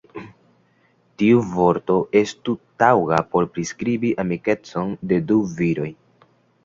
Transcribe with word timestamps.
Tiu 1.23 1.43
vorto 1.49 1.97
estu 2.23 2.55
taŭga 2.85 3.19
por 3.35 3.49
priskribi 3.59 4.15
amikecon 4.25 4.93
de 5.13 5.21
du 5.33 5.39
viroj. 5.61 5.91